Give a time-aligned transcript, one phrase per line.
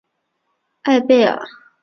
[0.81, 1.39] 艾贝尔。